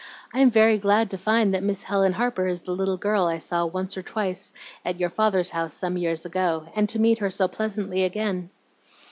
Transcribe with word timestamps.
I 0.33 0.39
am 0.39 0.49
very 0.49 0.79
glad 0.79 1.11
to 1.11 1.17
find 1.19 1.53
that 1.53 1.61
Miss 1.61 1.83
Helen 1.83 2.13
Harper 2.13 2.47
is 2.47 2.63
the 2.63 2.71
little 2.71 2.97
girl 2.97 3.25
I 3.27 3.37
saw 3.37 3.67
once 3.67 3.95
or 3.95 4.01
twice 4.01 4.51
at 4.83 4.99
your 4.99 5.11
father's 5.11 5.51
house 5.51 5.75
some 5.75 5.95
years 5.95 6.25
ago, 6.25 6.67
and 6.75 6.89
to 6.89 6.97
meet 6.97 7.19
her 7.19 7.29
so 7.29 7.47
pleasantly 7.47 8.03
again.' 8.03 8.49